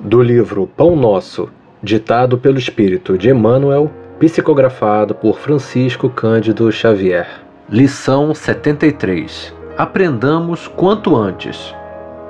[0.00, 1.48] Do livro Pão Nosso,
[1.82, 7.28] ditado pelo Espírito de Emmanuel, psicografado por Francisco Cândido Xavier.
[7.68, 9.54] Lição 73.
[9.78, 11.74] Aprendamos quanto antes.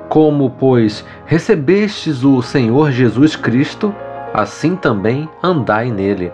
[0.08, 3.94] Como, pois, recebestes o Senhor Jesus Cristo,
[4.34, 6.32] assim também andai nele.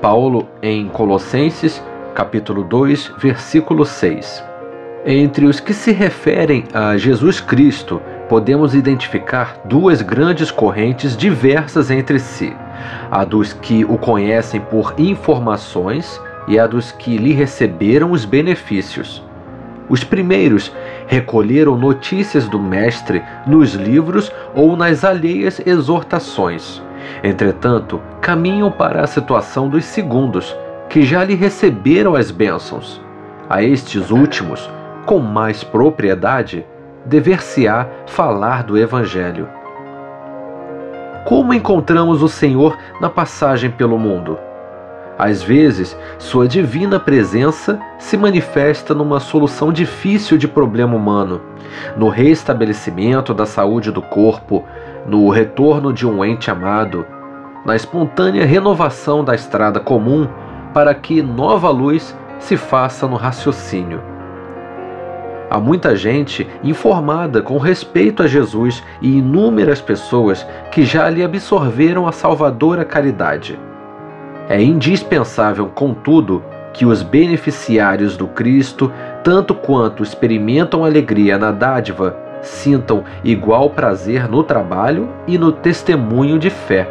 [0.00, 1.82] Paulo em Colossenses,
[2.14, 4.44] capítulo 2, versículo 6.
[5.04, 12.18] Entre os que se referem a Jesus Cristo, podemos identificar duas grandes correntes diversas entre
[12.18, 12.54] si:
[13.10, 19.22] a dos que o conhecem por informações e a dos que lhe receberam os benefícios.
[19.88, 20.70] Os primeiros
[21.06, 26.82] recolheram notícias do Mestre nos livros ou nas alheias exortações.
[27.24, 30.54] Entretanto, caminham para a situação dos segundos,
[30.90, 33.00] que já lhe receberam as bênçãos.
[33.48, 34.68] A estes últimos,
[35.06, 36.66] com mais propriedade,
[37.04, 39.48] dever-se-á falar do Evangelho.
[41.24, 44.38] Como encontramos o Senhor na passagem pelo mundo?
[45.18, 51.40] Às vezes, sua divina presença se manifesta numa solução difícil de problema humano,
[51.96, 54.64] no restabelecimento da saúde do corpo,
[55.06, 57.04] no retorno de um ente amado,
[57.66, 60.28] na espontânea renovação da estrada comum
[60.72, 64.00] para que nova luz se faça no raciocínio.
[65.50, 72.06] Há muita gente informada com respeito a Jesus e inúmeras pessoas que já lhe absorveram
[72.06, 73.58] a salvadora caridade.
[74.46, 78.92] É indispensável, contudo, que os beneficiários do Cristo,
[79.24, 86.50] tanto quanto experimentam alegria na dádiva, sintam igual prazer no trabalho e no testemunho de
[86.50, 86.86] fé.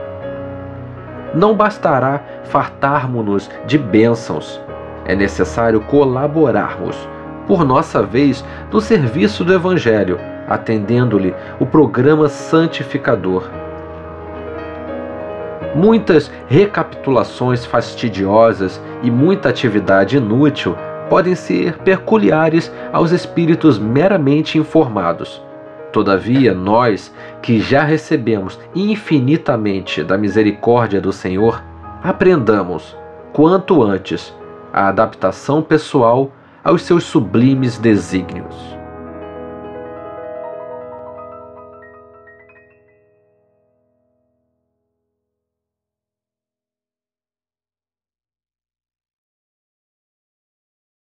[1.33, 4.59] Não bastará fartarmos-nos de bênçãos,
[5.05, 6.97] é necessário colaborarmos
[7.47, 13.49] por nossa vez, no serviço do Evangelho, atendendo-lhe o programa santificador.
[15.75, 20.75] Muitas recapitulações fastidiosas e muita atividade inútil
[21.09, 25.41] podem ser peculiares aos espíritos meramente informados.
[25.91, 31.63] Todavia, nós, que já recebemos infinitamente da misericórdia do Senhor,
[32.03, 32.95] aprendamos,
[33.31, 34.35] quanto antes,
[34.73, 36.31] a adaptação pessoal
[36.67, 38.76] aos seus sublimes desígnios.